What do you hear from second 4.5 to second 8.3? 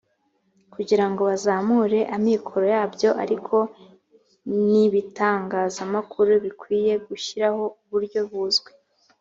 n ibitangazamakuru bikwiye gushyiraho uburyo